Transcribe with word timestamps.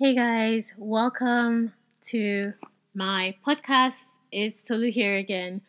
Hey 0.00 0.14
guys, 0.14 0.72
welcome 0.78 1.72
to 2.02 2.52
my 2.94 3.34
podcast. 3.44 4.04
It's 4.30 4.62
Tolu 4.62 4.92
here 4.92 5.16
again. 5.16 5.62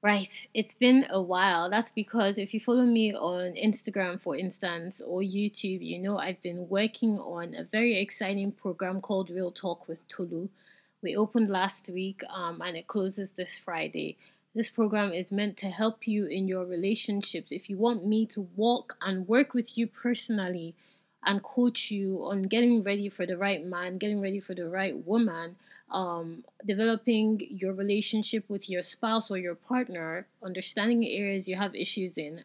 Right, 0.00 0.48
it's 0.54 0.72
been 0.72 1.04
a 1.10 1.20
while. 1.20 1.68
That's 1.68 1.90
because 1.90 2.38
if 2.38 2.54
you 2.54 2.60
follow 2.60 2.86
me 2.86 3.14
on 3.14 3.52
Instagram, 3.52 4.18
for 4.18 4.36
instance, 4.36 5.02
or 5.02 5.20
YouTube, 5.20 5.84
you 5.84 5.98
know 5.98 6.16
I've 6.16 6.40
been 6.40 6.70
working 6.70 7.18
on 7.18 7.54
a 7.54 7.64
very 7.64 8.00
exciting 8.00 8.52
program 8.52 9.02
called 9.02 9.28
Real 9.28 9.50
Talk 9.50 9.86
with 9.86 10.08
Tolu. 10.08 10.48
We 11.02 11.14
opened 11.14 11.50
last 11.50 11.90
week 11.90 12.22
um, 12.34 12.62
and 12.62 12.74
it 12.74 12.86
closes 12.86 13.32
this 13.32 13.58
Friday. 13.58 14.16
This 14.54 14.70
program 14.70 15.12
is 15.12 15.30
meant 15.30 15.58
to 15.58 15.68
help 15.68 16.08
you 16.08 16.24
in 16.24 16.48
your 16.48 16.64
relationships. 16.64 17.52
If 17.52 17.68
you 17.68 17.76
want 17.76 18.06
me 18.06 18.24
to 18.28 18.48
walk 18.56 18.96
and 19.02 19.28
work 19.28 19.52
with 19.52 19.76
you 19.76 19.88
personally, 19.88 20.74
and 21.26 21.42
coach 21.42 21.90
you 21.90 22.20
on 22.22 22.42
getting 22.42 22.84
ready 22.84 23.08
for 23.08 23.26
the 23.26 23.36
right 23.36 23.66
man, 23.66 23.98
getting 23.98 24.20
ready 24.20 24.38
for 24.38 24.54
the 24.54 24.68
right 24.68 25.04
woman, 25.04 25.56
um, 25.90 26.44
developing 26.64 27.44
your 27.50 27.72
relationship 27.72 28.44
with 28.48 28.70
your 28.70 28.82
spouse 28.82 29.28
or 29.30 29.36
your 29.36 29.56
partner, 29.56 30.26
understanding 30.42 31.04
areas 31.04 31.48
you 31.48 31.56
have 31.56 31.74
issues 31.74 32.16
in. 32.16 32.44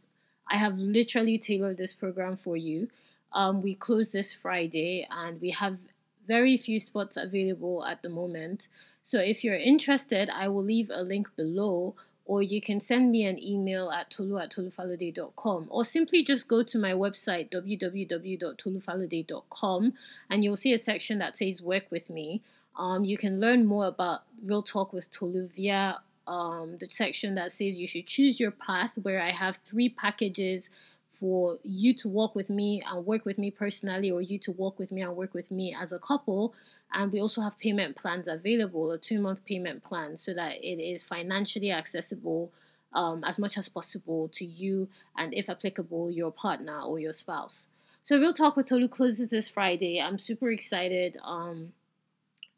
I 0.50 0.58
have 0.58 0.80
literally 0.80 1.38
tailored 1.38 1.78
this 1.78 1.94
program 1.94 2.38
for 2.38 2.58
you. 2.58 2.90
Um, 3.32 3.62
we 3.62 3.76
close 3.76 4.12
this 4.12 4.34
Friday 4.34 5.08
and 5.10 5.40
we 5.40 5.52
have 5.52 5.77
very 6.27 6.58
few 6.58 6.80
spots 6.80 7.16
available 7.16 7.86
at 7.86 8.02
the 8.02 8.10
moment. 8.10 8.68
So 9.04 9.20
if 9.20 9.44
you're 9.44 9.55
interested, 9.55 10.30
I 10.30 10.48
will 10.48 10.63
leave 10.63 10.90
a 10.91 11.04
link 11.04 11.30
below 11.36 11.96
or 12.26 12.42
you 12.42 12.62
can 12.62 12.80
send 12.80 13.12
me 13.12 13.26
an 13.26 13.38
email 13.44 13.92
at 13.92 14.10
tolu 14.10 14.38
at 14.38 14.52
tolufalade.com 14.52 15.68
or 15.70 15.84
simply 15.84 16.24
just 16.24 16.48
go 16.48 16.64
to 16.64 16.80
my 16.80 16.92
website 16.92 17.50
www.tolufalade.com 17.50 19.94
and 20.30 20.44
you'll 20.44 20.56
see 20.56 20.74
a 20.74 20.78
section 20.78 21.18
that 21.18 21.36
says 21.38 21.62
work 21.62 21.84
with 21.90 22.10
me. 22.10 22.42
Um, 22.78 23.04
you 23.04 23.18
can 23.18 23.40
learn 23.40 23.66
more 23.66 23.88
about 23.88 24.24
real 24.44 24.63
talk 24.63 24.94
with 24.94 25.12
tolu 25.12 25.48
via 25.48 26.00
um, 26.28 26.78
the 26.80 26.88
section 26.90 27.36
that 27.36 27.52
says 27.52 27.80
you 27.80 27.88
should 27.88 28.08
choose 28.08 28.40
your 28.40 28.52
path 28.52 28.98
where 29.02 29.22
i 29.22 29.32
have 29.32 29.58
three 29.58 29.90
packages 29.90 30.70
for 31.22 31.60
you 31.64 31.94
to 31.94 32.10
work 32.10 32.34
with 32.34 32.50
me 32.50 32.82
and 32.86 33.05
work 33.05 33.26
with 33.26 33.38
me 33.38 33.52
personally, 33.52 34.10
or 34.10 34.22
you 34.24 34.40
to 34.40 34.52
work 34.52 34.80
with 34.80 34.91
me 34.91 35.04
and 35.04 35.16
work 35.16 35.36
with 35.36 35.52
me 35.52 35.74
as 35.80 35.94
a 35.94 36.00
couple. 36.00 36.55
And 36.91 37.12
we 37.12 37.22
also 37.22 37.41
have 37.41 37.60
payment 37.60 37.96
plans 37.96 38.28
available, 38.28 38.91
a 38.91 38.98
two 38.98 39.22
month 39.22 39.46
payment 39.46 39.84
plan, 39.84 40.18
so 40.18 40.34
that 40.34 40.55
it 40.63 40.82
is 40.82 41.04
financially 41.04 41.72
accessible 41.72 42.52
um, 42.94 43.24
as 43.24 43.38
much 43.38 43.55
as 43.55 43.70
possible 43.70 44.30
to 44.30 44.46
you 44.46 44.90
and, 45.16 45.32
if 45.34 45.48
applicable, 45.48 46.10
your 46.10 46.32
partner 46.32 46.82
or 46.82 47.00
your 47.00 47.13
spouse. 47.13 47.68
So, 48.04 48.20
Real 48.20 48.34
Talk 48.34 48.56
with 48.58 48.66
Tolu 48.66 48.88
closes 48.88 49.30
this 49.30 49.48
Friday. 49.48 50.02
I'm 50.02 50.18
super 50.18 50.50
excited. 50.50 51.18
Um, 51.24 51.74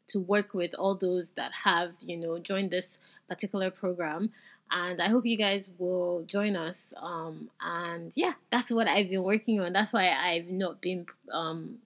to 0.08 0.20
work 0.20 0.54
with 0.54 0.74
all 0.78 0.94
those 0.94 1.32
that 1.32 1.52
have 1.64 1.94
you 2.04 2.16
know 2.16 2.38
joined 2.38 2.70
this 2.70 2.98
particular 3.28 3.70
program. 3.70 4.30
And 4.70 5.00
i 5.00 5.08
hope 5.08 5.26
you 5.26 5.36
guys 5.36 5.70
will 5.78 6.22
join 6.22 6.56
us 6.56 6.94
um, 6.96 7.50
and 7.60 8.12
yeah 8.16 8.32
that's 8.50 8.72
what 8.72 8.88
i've 8.88 9.10
been 9.10 9.22
working 9.22 9.60
on. 9.60 9.72
That's 9.72 9.92
why 9.92 10.10
i've 10.10 10.48
not 10.48 10.80
been 10.80 11.06
um, 11.32 11.78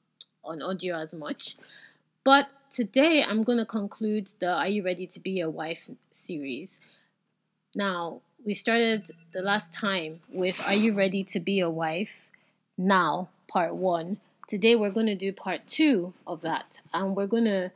on 0.45 0.63
audio 0.63 0.97
as 0.97 1.13
much. 1.15 1.57
But 2.25 2.49
today 2.71 3.25
i'm 3.27 3.43
going 3.43 3.59
to 3.59 3.67
conclude 3.67 4.31
the 4.39 4.53
are 4.53 4.69
you 4.69 4.83
ready 4.83 5.07
to 5.07 5.21
be 5.21 5.41
a 5.41 5.51
wife 5.51 5.91
series. 6.13 6.81
Now 7.75 8.21
we 8.45 8.55
started 8.55 9.11
the 9.33 9.43
last 9.43 9.73
time 9.73 10.21
with 10.29 10.65
are 10.67 10.75
you 10.75 10.93
ready 10.93 11.25
to 11.25 11.41
be 11.41 11.61
a 11.61 11.71
wife? 11.71 12.31
Now 12.77 13.29
part 13.49 13.75
one. 13.75 14.19
Today 14.47 14.77
we're 14.77 14.91
going 14.91 15.07
to 15.07 15.15
do 15.15 15.33
part 15.33 15.67
two 15.67 16.15
of 16.27 16.41
that 16.43 16.81
and 16.95 17.17
we're 17.17 17.27
going 17.27 17.45
to 17.45 17.71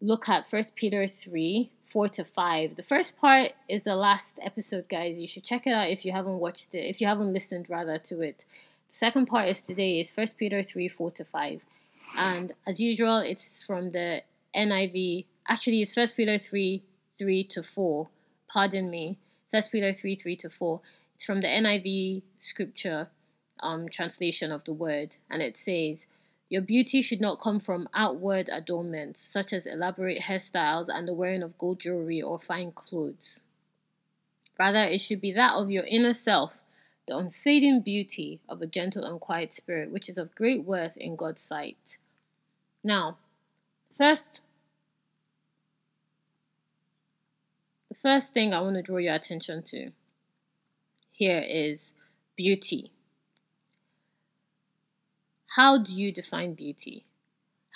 look 0.00 0.28
at 0.28 0.48
First 0.48 0.74
Peter 0.76 1.06
3 1.06 1.70
4 1.84 2.08
to 2.08 2.24
5. 2.24 2.76
The 2.76 2.82
first 2.82 3.16
part 3.16 3.52
is 3.68 3.82
the 3.82 3.96
last 3.96 4.38
episode, 4.42 4.88
guys. 4.88 5.18
You 5.18 5.26
should 5.26 5.44
check 5.44 5.66
it 5.66 5.72
out 5.72 5.88
if 5.88 6.04
you 6.04 6.12
haven't 6.12 6.38
watched 6.38 6.74
it, 6.74 6.86
if 6.86 7.00
you 7.00 7.06
haven't 7.06 7.32
listened 7.32 7.70
rather 7.70 7.98
to 7.98 8.20
it. 8.20 8.44
The 8.88 8.94
second 8.94 9.26
part 9.26 9.48
is 9.48 9.62
today 9.62 9.98
is 10.00 10.10
First 10.10 10.36
Peter 10.36 10.62
3 10.62 10.88
4 10.88 11.10
to 11.12 11.24
5. 11.24 11.64
And 12.18 12.52
as 12.66 12.80
usual, 12.80 13.18
it's 13.18 13.62
from 13.62 13.92
the 13.92 14.22
NIV. 14.54 15.24
Actually, 15.48 15.82
it's 15.82 15.94
First 15.94 16.16
Peter 16.16 16.38
3 16.38 16.82
3 17.16 17.44
to 17.44 17.62
4. 17.62 18.08
Pardon 18.48 18.90
me. 18.90 19.18
First 19.50 19.72
Peter 19.72 19.92
3 19.92 20.14
3 20.14 20.36
to 20.36 20.50
4. 20.50 20.80
It's 21.14 21.24
from 21.24 21.40
the 21.40 21.48
NIV 21.48 22.22
scripture 22.38 23.08
um, 23.60 23.88
translation 23.88 24.52
of 24.52 24.64
the 24.64 24.72
word. 24.72 25.16
And 25.30 25.40
it 25.40 25.56
says, 25.56 26.06
your 26.48 26.62
beauty 26.62 27.02
should 27.02 27.20
not 27.20 27.40
come 27.40 27.58
from 27.58 27.88
outward 27.92 28.48
adornments, 28.52 29.20
such 29.20 29.52
as 29.52 29.66
elaborate 29.66 30.22
hairstyles 30.22 30.86
and 30.88 31.08
the 31.08 31.14
wearing 31.14 31.42
of 31.42 31.58
gold 31.58 31.80
jewelry 31.80 32.22
or 32.22 32.38
fine 32.38 32.72
clothes. 32.72 33.40
Rather, 34.58 34.84
it 34.84 35.00
should 35.00 35.20
be 35.20 35.32
that 35.32 35.54
of 35.54 35.70
your 35.70 35.84
inner 35.84 36.12
self, 36.12 36.62
the 37.08 37.16
unfading 37.16 37.80
beauty 37.80 38.40
of 38.48 38.62
a 38.62 38.66
gentle 38.66 39.04
and 39.04 39.20
quiet 39.20 39.54
spirit, 39.54 39.90
which 39.90 40.08
is 40.08 40.18
of 40.18 40.34
great 40.34 40.64
worth 40.64 40.96
in 40.96 41.16
God's 41.16 41.42
sight. 41.42 41.98
Now, 42.82 43.18
first, 43.96 44.40
the 47.88 47.96
first 47.96 48.32
thing 48.32 48.54
I 48.54 48.60
want 48.60 48.76
to 48.76 48.82
draw 48.82 48.98
your 48.98 49.14
attention 49.14 49.62
to 49.64 49.90
here 51.10 51.44
is 51.46 51.92
beauty. 52.36 52.92
How 55.56 55.78
do 55.78 55.94
you 55.94 56.12
define 56.12 56.52
beauty? 56.52 57.06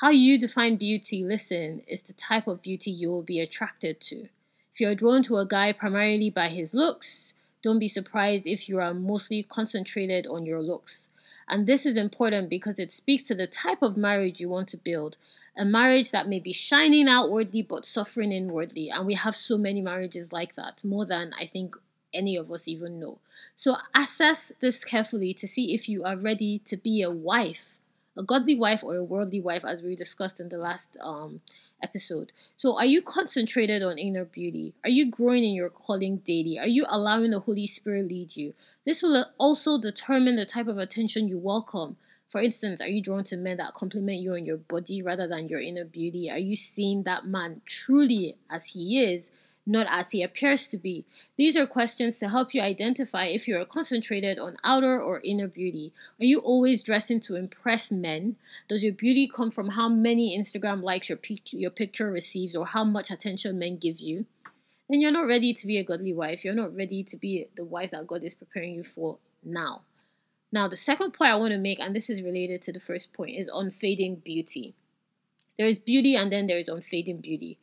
How 0.03 0.11
you 0.11 0.39
define 0.39 0.77
beauty, 0.77 1.25
listen, 1.25 1.81
is 1.89 2.03
the 2.03 2.13
type 2.13 2.47
of 2.47 2.61
beauty 2.61 2.91
you 2.91 3.09
will 3.09 3.23
be 3.23 3.41
attracted 3.41 4.03
to. 4.03 4.29
If 4.75 4.83
you're 4.83 4.95
drawn 4.95 5.23
to 5.23 5.39
a 5.39 5.47
guy 5.47 5.73
primarily 5.73 6.29
by 6.29 6.51
his 6.51 6.75
looks, 6.75 7.33
don't 7.63 7.79
be 7.79 7.89
surprised 7.89 8.47
if 8.47 8.69
you 8.69 8.79
are 8.81 8.93
mostly 8.93 9.43
concentrated 9.43 10.27
on 10.27 10.45
your 10.45 10.61
looks. 10.61 11.09
And 11.49 11.67
this 11.67 11.87
is 11.87 11.97
important 11.97 12.51
because 12.51 12.79
it 12.79 12.93
speaks 12.93 13.25
to 13.25 13.35
the 13.35 13.47
type 13.47 13.81
of 13.81 13.97
marriage 13.97 14.43
you 14.43 14.51
want 14.51 14.69
to 14.69 14.77
build. 14.77 15.17
A 15.57 15.65
marriage 15.65 16.11
that 16.11 16.29
may 16.29 16.39
be 16.39 16.53
shining 16.53 17.09
outwardly 17.09 17.63
but 17.63 17.87
suffering 17.87 18.31
inwardly. 18.31 18.91
And 18.91 19.07
we 19.07 19.15
have 19.15 19.35
so 19.35 19.57
many 19.57 19.81
marriages 19.81 20.35
like 20.35 20.55
that, 20.55 20.85
more 20.85 21.07
than 21.07 21.33
I 21.41 21.47
think 21.47 21.77
any 22.13 22.37
of 22.37 22.51
us 22.51 22.69
even 22.69 23.01
know. 23.01 23.19
So 23.57 23.77
assess 23.95 24.53
this 24.61 24.85
carefully 24.85 25.35
to 25.35 25.49
see 25.49 25.75
if 25.75 25.89
you 25.89 26.05
are 26.05 26.17
ready 26.17 26.61
to 26.67 26.77
be 26.77 27.03
a 27.03 27.11
wife, 27.11 27.79
a 28.17 28.23
godly 28.23 28.57
wife 28.57 28.83
or 28.83 28.97
a 28.97 29.05
worldly 29.05 29.41
wife, 29.41 29.65
as 29.65 29.83
we 29.83 29.97
discussed 29.97 30.41
in 30.41 30.49
the 30.49 30.59
last 30.59 30.97
um, 31.01 31.41
episode. 31.83 32.33
So, 32.57 32.77
are 32.77 32.87
you 32.87 33.03
concentrated 33.03 33.83
on 33.83 33.99
inner 33.99 34.25
beauty? 34.25 34.75
Are 34.85 34.91
you 34.91 35.11
growing 35.11 35.45
in 35.45 35.55
your 35.55 35.71
calling 35.71 36.19
daily? 36.19 36.59
Are 36.59 36.67
you 36.67 36.85
allowing 36.89 37.31
the 37.31 37.41
Holy 37.41 37.67
Spirit 37.67 38.09
lead 38.09 38.37
you? 38.37 38.55
This 38.85 39.03
will 39.03 39.27
also 39.39 39.79
determine 39.79 40.37
the 40.37 40.47
type 40.47 40.69
of 40.69 40.79
attention 40.79 41.29
you 41.29 41.39
welcome. 41.39 41.97
For 42.29 42.41
instance, 42.41 42.81
are 42.81 42.89
you 42.89 43.03
drawn 43.03 43.25
to 43.25 43.37
men 43.37 43.57
that 43.57 43.75
compliment 43.75 44.21
you 44.21 44.35
on 44.35 44.47
your 44.47 44.57
body 44.57 45.03
rather 45.03 45.27
than 45.27 45.49
your 45.49 45.61
inner 45.61 45.85
beauty? 45.85 46.31
Are 46.31 46.39
you 46.39 46.55
seeing 46.55 47.03
that 47.03 47.27
man 47.27 47.61
truly 47.67 48.37
as 48.49 48.69
he 48.69 49.03
is? 49.03 49.33
Not 49.71 49.87
as 49.89 50.11
he 50.11 50.23
appears 50.23 50.67
to 50.69 50.77
be. 50.77 51.05
These 51.37 51.57
are 51.57 51.67
questions 51.67 52.19
to 52.19 52.29
help 52.29 52.53
you 52.53 52.61
identify 52.61 53.27
if 53.27 53.47
you 53.47 53.57
are 53.57 53.65
concentrated 53.65 54.39
on 54.39 54.57
outer 54.65 55.01
or 55.01 55.21
inner 55.21 55.47
beauty. 55.47 55.93
Are 56.19 56.25
you 56.25 56.41
always 56.41 56.83
dressing 56.83 57.21
to 57.21 57.37
impress 57.37 57.93
men? 57.93 58.37
Does 58.69 58.83
your 58.83 58.93
beauty 58.93 59.29
come 59.29 59.53
from 59.53 59.71
how 59.71 59.89
many 59.89 60.37
Instagram 60.37 60.83
likes 60.83 61.09
your, 61.09 61.21
your 61.53 61.71
picture 61.71 62.11
receives 62.11 62.57
or 62.57 62.67
how 62.67 62.83
much 62.83 63.11
attention 63.11 63.61
men 63.61 63.77
give 63.77 64.01
you? 64.01 64.27
Then 64.89 65.01
you're 65.01 65.13
not 65.13 65.29
ready 65.29 65.55
to 65.55 65.67
be 65.69 65.79
a 65.79 65.85
godly 65.85 66.13
wife. 66.13 66.45
You're 66.45 66.53
not 66.53 66.75
ready 66.75 67.05
to 67.05 67.17
be 67.17 67.47
the 67.57 67.65
wife 67.65 67.93
that 67.93 68.09
God 68.09 68.25
is 68.25 68.35
preparing 68.35 68.75
you 68.75 68.83
for 68.83 69.19
now. 69.45 69.83
Now, 70.51 70.67
the 70.67 70.75
second 70.75 71.13
point 71.13 71.31
I 71.31 71.37
want 71.37 71.53
to 71.53 71.59
make, 71.59 71.79
and 71.79 71.95
this 71.95 72.11
is 72.11 72.23
related 72.23 72.61
to 72.63 72.73
the 72.73 72.81
first 72.81 73.13
point, 73.13 73.37
is 73.37 73.49
unfading 73.55 74.17
beauty. 74.17 74.75
There 75.57 75.69
is 75.69 75.79
beauty 75.79 76.17
and 76.17 76.33
then 76.33 76.49
there 76.49 76.59
is 76.59 76.69
unfading 76.69 77.19
beauty. 77.19 77.57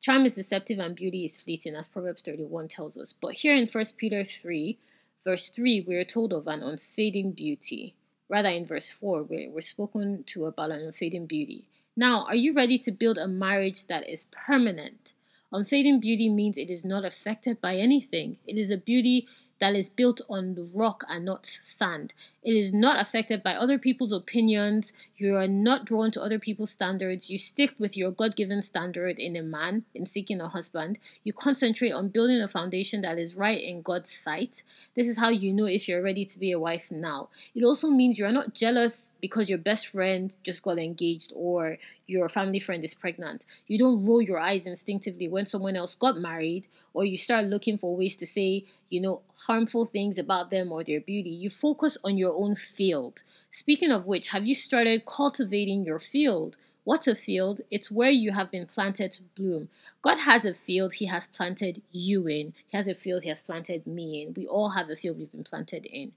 Charm 0.00 0.24
is 0.24 0.36
deceptive 0.36 0.78
and 0.78 0.94
beauty 0.94 1.24
is 1.24 1.36
fleeting, 1.36 1.74
as 1.74 1.88
Proverbs 1.88 2.22
31 2.22 2.68
tells 2.68 2.96
us. 2.96 3.12
But 3.12 3.34
here 3.34 3.54
in 3.54 3.66
1 3.66 3.84
Peter 3.96 4.24
3, 4.24 4.78
verse 5.24 5.50
3, 5.50 5.84
we 5.86 5.96
are 5.96 6.04
told 6.04 6.32
of 6.32 6.46
an 6.46 6.62
unfading 6.62 7.32
beauty. 7.32 7.94
Rather, 8.28 8.48
in 8.48 8.66
verse 8.66 8.92
4, 8.92 9.22
we're, 9.24 9.50
we're 9.50 9.60
spoken 9.60 10.24
to 10.28 10.46
about 10.46 10.70
an 10.70 10.82
unfading 10.82 11.26
beauty. 11.26 11.68
Now, 11.96 12.26
are 12.26 12.36
you 12.36 12.52
ready 12.52 12.78
to 12.78 12.92
build 12.92 13.18
a 13.18 13.26
marriage 13.26 13.86
that 13.86 14.08
is 14.08 14.26
permanent? 14.26 15.14
Unfading 15.52 15.98
beauty 15.98 16.28
means 16.28 16.56
it 16.56 16.70
is 16.70 16.84
not 16.84 17.04
affected 17.04 17.60
by 17.60 17.76
anything. 17.76 18.36
It 18.46 18.56
is 18.56 18.70
a 18.70 18.76
beauty 18.76 19.26
that 19.60 19.74
is 19.74 19.88
built 19.88 20.20
on 20.28 20.54
the 20.54 20.68
rock 20.74 21.04
and 21.08 21.24
not 21.24 21.46
sand. 21.46 22.14
It 22.42 22.56
is 22.56 22.72
not 22.72 23.00
affected 23.00 23.42
by 23.42 23.54
other 23.54 23.78
people's 23.78 24.12
opinions. 24.12 24.92
You 25.16 25.36
are 25.36 25.48
not 25.48 25.84
drawn 25.84 26.10
to 26.12 26.22
other 26.22 26.38
people's 26.38 26.70
standards. 26.70 27.28
You 27.28 27.36
stick 27.36 27.74
with 27.78 27.96
your 27.96 28.10
God 28.10 28.36
given 28.36 28.62
standard 28.62 29.18
in 29.18 29.36
a 29.36 29.42
man, 29.42 29.84
in 29.94 30.06
seeking 30.06 30.40
a 30.40 30.48
husband. 30.48 30.98
You 31.24 31.32
concentrate 31.32 31.90
on 31.90 32.08
building 32.08 32.40
a 32.40 32.48
foundation 32.48 33.02
that 33.02 33.18
is 33.18 33.34
right 33.34 33.60
in 33.60 33.82
God's 33.82 34.12
sight. 34.12 34.62
This 34.94 35.08
is 35.08 35.18
how 35.18 35.28
you 35.28 35.52
know 35.52 35.66
if 35.66 35.88
you're 35.88 36.02
ready 36.02 36.24
to 36.24 36.38
be 36.38 36.52
a 36.52 36.58
wife 36.58 36.90
now. 36.90 37.28
It 37.54 37.64
also 37.64 37.90
means 37.90 38.18
you're 38.18 38.32
not 38.32 38.54
jealous 38.54 39.10
because 39.20 39.50
your 39.50 39.58
best 39.58 39.88
friend 39.88 40.34
just 40.42 40.62
got 40.62 40.78
engaged 40.78 41.32
or 41.34 41.78
your 42.06 42.28
family 42.28 42.60
friend 42.60 42.84
is 42.84 42.94
pregnant. 42.94 43.44
You 43.66 43.78
don't 43.78 44.06
roll 44.06 44.22
your 44.22 44.38
eyes 44.38 44.66
instinctively 44.66 45.28
when 45.28 45.44
someone 45.44 45.76
else 45.76 45.94
got 45.94 46.18
married 46.18 46.66
or 46.94 47.04
you 47.04 47.16
start 47.16 47.44
looking 47.44 47.76
for 47.78 47.94
ways 47.94 48.16
to 48.16 48.26
say, 48.26 48.64
you 48.88 49.00
know, 49.00 49.20
harmful 49.48 49.86
things 49.86 50.18
about 50.18 50.50
them 50.50 50.70
or 50.70 50.84
their 50.84 51.00
beauty. 51.00 51.30
You 51.30 51.48
focus 51.48 51.96
on 52.04 52.18
your 52.18 52.34
own 52.34 52.54
field. 52.54 53.22
Speaking 53.50 53.90
of 53.90 54.06
which, 54.06 54.28
have 54.28 54.46
you 54.46 54.54
started 54.54 55.06
cultivating 55.06 55.84
your 55.84 55.98
field? 55.98 56.58
What's 56.84 57.08
a 57.08 57.14
field? 57.14 57.62
It's 57.70 57.90
where 57.90 58.10
you 58.10 58.32
have 58.32 58.50
been 58.50 58.66
planted 58.66 59.10
to 59.12 59.22
bloom. 59.36 59.70
God 60.02 60.20
has 60.20 60.44
a 60.44 60.52
field 60.52 60.94
He 60.94 61.06
has 61.06 61.26
planted 61.26 61.80
you 61.90 62.26
in. 62.26 62.52
He 62.68 62.76
has 62.76 62.86
a 62.86 62.94
field 62.94 63.22
He 63.22 63.30
has 63.30 63.42
planted 63.42 63.86
me 63.86 64.22
in. 64.22 64.34
We 64.34 64.46
all 64.46 64.70
have 64.70 64.90
a 64.90 64.96
field 64.96 65.18
we've 65.18 65.32
been 65.32 65.44
planted 65.44 65.86
in. 65.86 66.12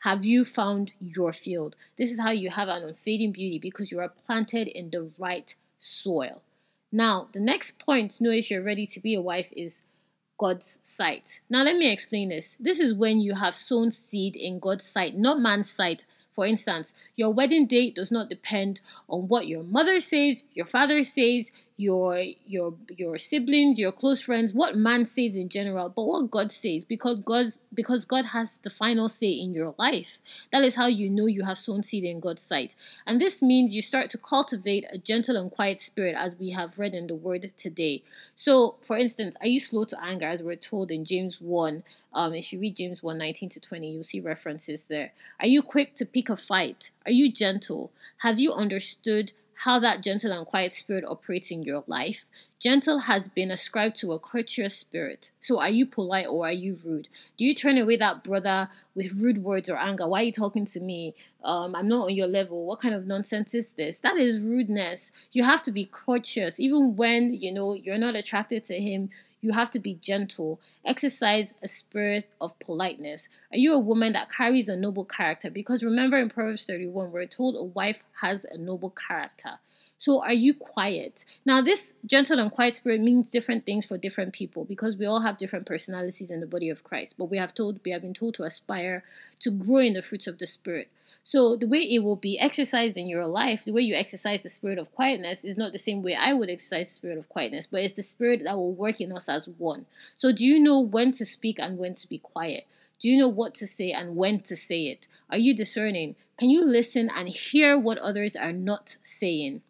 Have 0.00 0.26
you 0.26 0.44
found 0.44 0.90
your 1.00 1.32
field? 1.32 1.76
This 1.96 2.10
is 2.10 2.18
how 2.18 2.32
you 2.32 2.50
have 2.50 2.68
an 2.68 2.82
unfading 2.82 3.30
beauty 3.30 3.60
because 3.60 3.92
you 3.92 4.00
are 4.00 4.12
planted 4.26 4.66
in 4.66 4.90
the 4.90 5.12
right 5.20 5.54
soil. 5.78 6.42
Now, 6.90 7.28
the 7.32 7.40
next 7.40 7.78
point 7.78 8.20
know 8.20 8.30
if 8.30 8.50
you're 8.50 8.62
ready 8.62 8.86
to 8.88 9.00
be 9.00 9.14
a 9.14 9.20
wife 9.20 9.52
is 9.56 9.82
God's 10.42 10.80
sight. 10.82 11.40
Now, 11.48 11.62
let 11.62 11.76
me 11.76 11.88
explain 11.88 12.30
this. 12.30 12.56
This 12.58 12.80
is 12.80 12.96
when 12.96 13.20
you 13.20 13.34
have 13.34 13.54
sown 13.54 13.92
seed 13.92 14.34
in 14.34 14.58
God's 14.58 14.84
sight, 14.84 15.16
not 15.16 15.38
man's 15.38 15.70
sight. 15.70 16.04
For 16.32 16.44
instance, 16.44 16.94
your 17.14 17.30
wedding 17.30 17.64
date 17.68 17.94
does 17.94 18.10
not 18.10 18.28
depend 18.28 18.80
on 19.08 19.28
what 19.28 19.46
your 19.46 19.62
mother 19.62 20.00
says, 20.00 20.42
your 20.52 20.66
father 20.66 21.04
says, 21.04 21.52
your 21.82 22.24
your 22.46 22.74
your 22.96 23.18
siblings, 23.18 23.78
your 23.78 23.92
close 23.92 24.22
friends, 24.22 24.54
what 24.54 24.76
man 24.76 25.04
says 25.04 25.36
in 25.36 25.48
general, 25.48 25.88
but 25.88 26.04
what 26.04 26.30
God 26.30 26.52
says 26.52 26.84
because 26.84 27.18
God 27.18 27.46
because 27.74 28.04
God 28.04 28.26
has 28.26 28.58
the 28.58 28.70
final 28.70 29.08
say 29.08 29.30
in 29.30 29.52
your 29.52 29.74
life. 29.78 30.18
That 30.52 30.64
is 30.64 30.76
how 30.76 30.86
you 30.86 31.10
know 31.10 31.26
you 31.26 31.44
have 31.44 31.58
sown 31.58 31.82
seed 31.82 32.04
in 32.04 32.20
God's 32.20 32.42
sight. 32.42 32.76
And 33.06 33.20
this 33.20 33.42
means 33.42 33.74
you 33.74 33.82
start 33.82 34.08
to 34.10 34.18
cultivate 34.18 34.86
a 34.90 34.98
gentle 34.98 35.36
and 35.36 35.50
quiet 35.50 35.80
spirit 35.80 36.14
as 36.16 36.36
we 36.36 36.50
have 36.50 36.78
read 36.78 36.94
in 36.94 37.08
the 37.08 37.14
word 37.14 37.50
today. 37.56 38.02
So, 38.34 38.76
for 38.80 38.96
instance, 38.96 39.36
are 39.40 39.46
you 39.46 39.60
slow 39.60 39.84
to 39.86 40.02
anger 40.02 40.26
as 40.26 40.42
we're 40.42 40.56
told 40.56 40.90
in 40.90 41.04
James 41.04 41.40
1 41.40 41.82
um, 42.14 42.34
if 42.34 42.52
you 42.52 42.58
read 42.58 42.76
James 42.76 43.02
1 43.02 43.16
19 43.16 43.48
to 43.50 43.60
20, 43.60 43.90
you'll 43.90 44.02
see 44.02 44.20
references 44.20 44.84
there. 44.84 45.12
Are 45.40 45.46
you 45.46 45.62
quick 45.62 45.94
to 45.96 46.04
pick 46.04 46.28
a 46.28 46.36
fight? 46.36 46.90
Are 47.06 47.12
you 47.12 47.32
gentle? 47.32 47.90
Have 48.18 48.38
you 48.38 48.52
understood 48.52 49.32
how 49.64 49.78
that 49.78 50.02
gentle 50.02 50.32
and 50.32 50.44
quiet 50.44 50.72
spirit 50.72 51.04
operates 51.04 51.52
in 51.52 51.62
your 51.62 51.84
life. 51.86 52.24
Gentle 52.60 53.00
has 53.00 53.28
been 53.28 53.48
ascribed 53.48 53.94
to 53.94 54.12
a 54.12 54.18
courteous 54.18 54.76
spirit. 54.76 55.30
So 55.40 55.60
are 55.60 55.70
you 55.70 55.86
polite 55.86 56.26
or 56.26 56.46
are 56.46 56.52
you 56.52 56.76
rude? 56.84 57.06
Do 57.36 57.44
you 57.44 57.54
turn 57.54 57.78
away 57.78 57.96
that 57.96 58.24
brother 58.24 58.68
with 58.96 59.14
rude 59.14 59.44
words 59.44 59.70
or 59.70 59.76
anger? 59.76 60.08
Why 60.08 60.22
are 60.22 60.24
you 60.24 60.32
talking 60.32 60.64
to 60.66 60.80
me? 60.80 61.14
Um, 61.44 61.76
I'm 61.76 61.86
not 61.86 62.06
on 62.06 62.14
your 62.16 62.26
level. 62.26 62.66
What 62.66 62.80
kind 62.80 62.92
of 62.92 63.06
nonsense 63.06 63.54
is 63.54 63.74
this? 63.74 64.00
That 64.00 64.16
is 64.16 64.40
rudeness. 64.40 65.12
You 65.30 65.44
have 65.44 65.62
to 65.62 65.70
be 65.70 65.86
courteous. 65.86 66.58
Even 66.58 66.96
when, 66.96 67.32
you 67.32 67.52
know, 67.52 67.74
you're 67.74 67.98
not 67.98 68.16
attracted 68.16 68.64
to 68.64 68.80
him, 68.80 69.10
you 69.42 69.52
have 69.52 69.68
to 69.70 69.80
be 69.80 69.98
gentle. 70.00 70.60
Exercise 70.86 71.52
a 71.62 71.68
spirit 71.68 72.26
of 72.40 72.58
politeness. 72.60 73.28
Are 73.52 73.58
you 73.58 73.74
a 73.74 73.78
woman 73.78 74.12
that 74.12 74.30
carries 74.30 74.68
a 74.68 74.76
noble 74.76 75.04
character? 75.04 75.50
Because 75.50 75.82
remember 75.82 76.16
in 76.16 76.30
Proverbs 76.30 76.66
31, 76.66 77.12
we're 77.12 77.26
told 77.26 77.56
a 77.56 77.62
wife 77.62 78.02
has 78.20 78.46
a 78.46 78.56
noble 78.56 78.90
character. 78.90 79.58
So 80.02 80.20
are 80.20 80.32
you 80.32 80.52
quiet? 80.52 81.24
Now, 81.46 81.60
this 81.62 81.94
gentle 82.04 82.40
and 82.40 82.50
quiet 82.50 82.74
spirit 82.74 83.00
means 83.00 83.30
different 83.30 83.64
things 83.64 83.86
for 83.86 83.96
different 83.96 84.32
people 84.32 84.64
because 84.64 84.96
we 84.96 85.06
all 85.06 85.20
have 85.20 85.36
different 85.36 85.64
personalities 85.64 86.28
in 86.28 86.40
the 86.40 86.46
body 86.46 86.68
of 86.68 86.82
Christ. 86.82 87.14
But 87.16 87.26
we 87.26 87.38
have 87.38 87.54
told 87.54 87.78
we 87.84 87.92
have 87.92 88.02
been 88.02 88.12
told 88.12 88.34
to 88.34 88.42
aspire 88.42 89.04
to 89.38 89.50
grow 89.52 89.76
in 89.76 89.92
the 89.92 90.02
fruits 90.02 90.26
of 90.26 90.38
the 90.38 90.46
spirit. 90.48 90.90
So 91.22 91.54
the 91.54 91.68
way 91.68 91.82
it 91.82 92.00
will 92.00 92.16
be 92.16 92.36
exercised 92.36 92.96
in 92.96 93.06
your 93.06 93.26
life, 93.26 93.64
the 93.64 93.70
way 93.70 93.82
you 93.82 93.94
exercise 93.94 94.42
the 94.42 94.48
spirit 94.48 94.76
of 94.76 94.92
quietness 94.92 95.44
is 95.44 95.56
not 95.56 95.70
the 95.70 95.78
same 95.78 96.02
way 96.02 96.16
I 96.16 96.32
would 96.32 96.50
exercise 96.50 96.88
the 96.88 96.96
spirit 96.96 97.18
of 97.18 97.28
quietness, 97.28 97.68
but 97.68 97.82
it's 97.82 97.94
the 97.94 98.02
spirit 98.02 98.42
that 98.42 98.56
will 98.56 98.74
work 98.74 99.00
in 99.00 99.12
us 99.12 99.28
as 99.28 99.46
one. 99.46 99.86
So 100.16 100.32
do 100.32 100.44
you 100.44 100.58
know 100.58 100.80
when 100.80 101.12
to 101.12 101.24
speak 101.24 101.60
and 101.60 101.78
when 101.78 101.94
to 101.94 102.08
be 102.08 102.18
quiet? 102.18 102.66
Do 102.98 103.08
you 103.08 103.16
know 103.16 103.28
what 103.28 103.54
to 103.54 103.68
say 103.68 103.92
and 103.92 104.16
when 104.16 104.40
to 104.40 104.56
say 104.56 104.86
it? 104.86 105.06
Are 105.30 105.38
you 105.38 105.54
discerning? 105.54 106.16
Can 106.36 106.50
you 106.50 106.66
listen 106.66 107.08
and 107.08 107.28
hear 107.28 107.78
what 107.78 107.98
others 107.98 108.34
are 108.34 108.52
not 108.52 108.96
saying? 109.04 109.62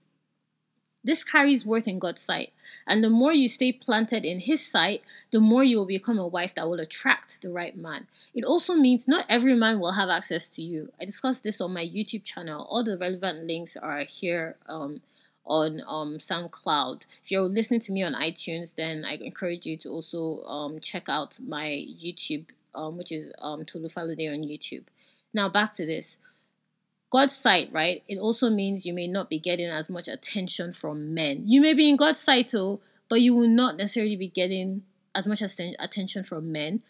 This 1.04 1.24
carries 1.24 1.66
worth 1.66 1.88
in 1.88 1.98
God's 1.98 2.22
sight. 2.22 2.52
And 2.86 3.02
the 3.02 3.10
more 3.10 3.32
you 3.32 3.48
stay 3.48 3.72
planted 3.72 4.24
in 4.24 4.40
His 4.40 4.64
sight, 4.64 5.02
the 5.30 5.40
more 5.40 5.64
you 5.64 5.78
will 5.78 5.86
become 5.86 6.18
a 6.18 6.26
wife 6.26 6.54
that 6.54 6.68
will 6.68 6.80
attract 6.80 7.42
the 7.42 7.50
right 7.50 7.76
man. 7.76 8.06
It 8.34 8.44
also 8.44 8.74
means 8.74 9.08
not 9.08 9.26
every 9.28 9.54
man 9.54 9.80
will 9.80 9.92
have 9.92 10.08
access 10.08 10.48
to 10.50 10.62
you. 10.62 10.92
I 11.00 11.04
discussed 11.04 11.44
this 11.44 11.60
on 11.60 11.72
my 11.72 11.84
YouTube 11.84 12.24
channel. 12.24 12.66
All 12.68 12.84
the 12.84 12.98
relevant 12.98 13.46
links 13.46 13.76
are 13.76 14.00
here 14.00 14.56
um, 14.68 15.00
on 15.44 15.82
um, 15.86 16.18
SoundCloud. 16.18 17.02
If 17.22 17.30
you're 17.30 17.42
listening 17.42 17.80
to 17.80 17.92
me 17.92 18.02
on 18.02 18.14
iTunes, 18.14 18.74
then 18.74 19.04
I 19.04 19.14
encourage 19.14 19.66
you 19.66 19.76
to 19.78 19.90
also 19.90 20.44
um, 20.44 20.80
check 20.80 21.08
out 21.08 21.38
my 21.40 21.66
YouTube, 21.66 22.46
um, 22.74 22.96
which 22.96 23.12
is 23.12 23.30
um, 23.38 23.64
Falode 23.64 24.32
on 24.32 24.42
YouTube. 24.44 24.84
Now, 25.34 25.48
back 25.48 25.74
to 25.74 25.86
this. 25.86 26.18
God's 27.12 27.36
sight, 27.36 27.68
right? 27.72 28.02
It 28.08 28.16
also 28.16 28.48
means 28.48 28.86
you 28.86 28.94
may 28.94 29.06
not 29.06 29.28
be 29.28 29.38
getting 29.38 29.68
as 29.68 29.90
much 29.90 30.08
attention 30.08 30.72
from 30.72 31.12
men. 31.12 31.42
You 31.46 31.60
may 31.60 31.74
be 31.74 31.90
in 31.90 31.98
God's 31.98 32.20
sight, 32.20 32.48
too, 32.48 32.80
but 33.10 33.20
you 33.20 33.34
will 33.34 33.48
not 33.48 33.76
necessarily 33.76 34.16
be 34.16 34.28
getting 34.28 34.84
as 35.14 35.26
much 35.26 35.42
attention 35.42 36.24
from 36.24 36.50
men. 36.50 36.80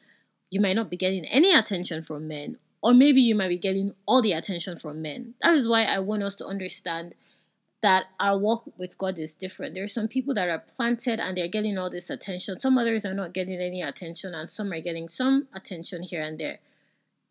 You 0.48 0.60
might 0.60 0.76
not 0.76 0.90
be 0.90 0.96
getting 0.96 1.24
any 1.24 1.52
attention 1.52 2.04
from 2.04 2.28
men, 2.28 2.58
or 2.80 2.94
maybe 2.94 3.20
you 3.20 3.34
might 3.34 3.48
be 3.48 3.58
getting 3.58 3.94
all 4.06 4.22
the 4.22 4.32
attention 4.32 4.78
from 4.78 5.02
men. 5.02 5.34
That 5.42 5.54
is 5.54 5.66
why 5.66 5.82
I 5.82 5.98
want 5.98 6.22
us 6.22 6.36
to 6.36 6.46
understand 6.46 7.14
that 7.82 8.04
our 8.20 8.38
walk 8.38 8.62
with 8.78 8.96
God 8.96 9.18
is 9.18 9.34
different. 9.34 9.74
There 9.74 9.82
are 9.82 9.88
some 9.88 10.06
people 10.06 10.34
that 10.34 10.48
are 10.48 10.62
planted 10.76 11.18
and 11.18 11.36
they're 11.36 11.48
getting 11.48 11.76
all 11.76 11.90
this 11.90 12.10
attention. 12.10 12.60
Some 12.60 12.78
others 12.78 13.04
are 13.04 13.12
not 13.12 13.32
getting 13.32 13.60
any 13.60 13.82
attention, 13.82 14.36
and 14.36 14.48
some 14.48 14.72
are 14.72 14.80
getting 14.80 15.08
some 15.08 15.48
attention 15.52 16.04
here 16.04 16.22
and 16.22 16.38
there. 16.38 16.60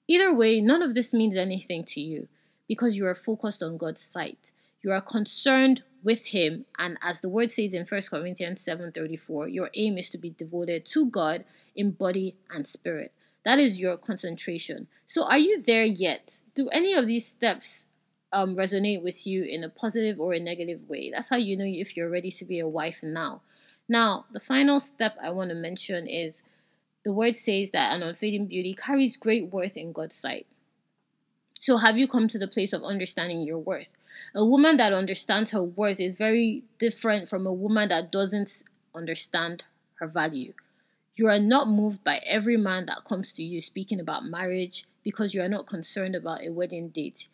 Either 0.09 0.33
way, 0.33 0.59
none 0.59 0.81
of 0.81 0.93
this 0.93 1.13
means 1.13 1.37
anything 1.37 1.85
to 1.85 2.01
you 2.01 2.27
because 2.71 2.95
you 2.95 3.05
are 3.05 3.13
focused 3.13 3.61
on 3.61 3.75
God's 3.75 3.99
sight. 3.99 4.53
You 4.81 4.93
are 4.93 5.01
concerned 5.01 5.83
with 6.01 6.27
him 6.27 6.63
and 6.79 6.97
as 7.01 7.19
the 7.19 7.27
word 7.27 7.51
says 7.51 7.73
in 7.73 7.85
1 7.85 8.01
Corinthians 8.09 8.61
7:34, 8.63 9.49
your 9.49 9.69
aim 9.73 9.97
is 9.97 10.09
to 10.11 10.17
be 10.17 10.29
devoted 10.29 10.85
to 10.85 11.05
God 11.05 11.43
in 11.75 11.91
body 11.91 12.37
and 12.49 12.65
spirit. 12.65 13.11
That 13.43 13.59
is 13.59 13.81
your 13.81 13.97
concentration. 13.97 14.87
So 15.05 15.25
are 15.25 15.37
you 15.37 15.61
there 15.61 15.83
yet? 15.83 16.39
Do 16.55 16.69
any 16.69 16.93
of 16.93 17.07
these 17.07 17.25
steps 17.25 17.89
um, 18.31 18.55
resonate 18.55 19.03
with 19.03 19.27
you 19.27 19.43
in 19.43 19.65
a 19.65 19.69
positive 19.83 20.17
or 20.17 20.31
a 20.31 20.39
negative 20.39 20.87
way? 20.87 21.11
That's 21.11 21.29
how 21.29 21.35
you 21.35 21.57
know 21.57 21.67
if 21.67 21.97
you're 21.97 22.09
ready 22.17 22.31
to 22.31 22.45
be 22.45 22.59
a 22.59 22.69
wife 22.69 23.03
now. 23.03 23.41
Now, 23.89 24.27
the 24.31 24.39
final 24.39 24.79
step 24.79 25.17
I 25.21 25.31
want 25.31 25.49
to 25.49 25.55
mention 25.55 26.07
is 26.07 26.41
the 27.03 27.11
word 27.11 27.35
says 27.35 27.71
that 27.71 27.93
an 27.93 28.01
unfading 28.01 28.45
beauty 28.45 28.73
carries 28.73 29.17
great 29.17 29.51
worth 29.51 29.75
in 29.75 29.91
God's 29.91 30.15
sight. 30.15 30.47
So, 31.61 31.77
have 31.77 31.95
you 31.95 32.07
come 32.07 32.27
to 32.29 32.39
the 32.39 32.47
place 32.47 32.73
of 32.73 32.83
understanding 32.83 33.41
your 33.41 33.59
worth? 33.59 33.93
A 34.33 34.43
woman 34.43 34.77
that 34.77 34.93
understands 34.93 35.51
her 35.51 35.61
worth 35.61 35.99
is 35.99 36.13
very 36.13 36.63
different 36.79 37.29
from 37.29 37.45
a 37.45 37.53
woman 37.53 37.89
that 37.89 38.11
doesn't 38.11 38.63
understand 38.95 39.65
her 39.99 40.07
value. 40.07 40.55
You 41.15 41.27
are 41.27 41.37
not 41.37 41.67
moved 41.67 42.03
by 42.03 42.19
every 42.25 42.57
man 42.57 42.87
that 42.87 43.05
comes 43.05 43.31
to 43.33 43.43
you 43.43 43.61
speaking 43.61 43.99
about 43.99 44.25
marriage 44.25 44.85
because 45.03 45.35
you 45.35 45.43
are 45.43 45.47
not 45.47 45.67
concerned 45.67 46.15
about 46.15 46.43
a 46.43 46.49
wedding 46.49 46.89
date. 46.89 47.27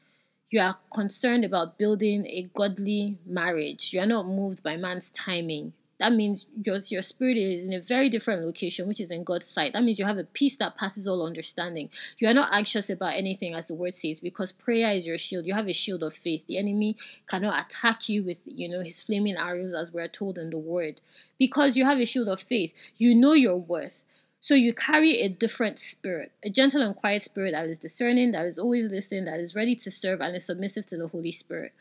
You 0.49 0.59
are 0.59 0.75
concerned 0.93 1.45
about 1.45 1.77
building 1.77 2.25
a 2.25 2.49
godly 2.53 3.19
marriage. 3.25 3.93
You 3.93 4.01
are 4.01 4.05
not 4.05 4.27
moved 4.27 4.61
by 4.61 4.75
man's 4.75 5.09
timing 5.09 5.71
that 5.99 6.13
means 6.13 6.45
your, 6.63 6.77
your 6.77 7.01
spirit 7.01 7.37
is 7.37 7.63
in 7.63 7.73
a 7.73 7.79
very 7.79 8.07
different 8.07 8.45
location, 8.45 8.87
which 8.87 8.99
is 8.99 9.09
in 9.09 9.23
God's 9.23 9.47
sight. 9.47 9.73
That 9.73 9.83
means 9.83 9.97
you 9.97 10.05
have 10.05 10.17
a 10.17 10.23
peace 10.23 10.55
that 10.57 10.77
passes 10.77 11.07
all 11.07 11.25
understanding. 11.25 11.89
You 12.19 12.27
are 12.27 12.33
not 12.33 12.49
anxious 12.51 12.89
about 12.89 13.15
anything, 13.15 13.55
as 13.55 13.67
the 13.67 13.73
word 13.73 13.95
says, 13.95 14.19
because 14.19 14.51
prayer 14.51 14.91
is 14.91 15.07
your 15.07 15.17
shield. 15.17 15.47
You 15.47 15.55
have 15.55 15.67
a 15.67 15.73
shield 15.73 16.03
of 16.03 16.13
faith. 16.13 16.45
The 16.45 16.57
enemy 16.59 16.97
cannot 17.27 17.65
attack 17.65 18.09
you 18.09 18.23
with, 18.23 18.39
you 18.45 18.69
know, 18.69 18.81
his 18.81 19.01
flaming 19.01 19.37
arrows, 19.37 19.73
as 19.73 19.91
we're 19.91 20.07
told 20.07 20.37
in 20.37 20.51
the 20.51 20.57
word, 20.57 21.01
because 21.39 21.75
you 21.75 21.85
have 21.85 21.99
a 21.99 22.05
shield 22.05 22.27
of 22.27 22.41
faith. 22.41 22.73
You 22.97 23.15
know 23.15 23.33
your 23.33 23.57
worth. 23.57 24.03
So 24.39 24.53
you 24.53 24.73
carry 24.73 25.21
a 25.21 25.29
different 25.29 25.79
spirit, 25.79 26.31
a 26.43 26.49
gentle 26.49 26.83
and 26.83 26.95
quiet 26.95 27.23
spirit 27.23 27.53
that 27.53 27.67
is 27.67 27.79
discerning, 27.79 28.31
that 28.31 28.45
is 28.45 28.59
always 28.59 28.85
listening, 28.85 29.25
that 29.25 29.39
is 29.39 29.55
ready 29.55 29.75
to 29.77 29.89
serve, 29.89 30.21
and 30.21 30.35
is 30.35 30.45
submissive 30.45 30.85
to 30.87 30.97
the 30.97 31.07
Holy 31.07 31.31
Spirit. 31.31 31.73